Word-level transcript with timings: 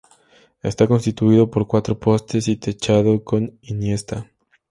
Está 0.63 0.87
constituido 0.87 1.51
por 1.51 1.67
cuatro 1.67 1.99
postes 1.99 2.47
y 2.47 2.55
techado 2.57 3.23
con 3.23 3.59
hiniesta. 3.61 4.27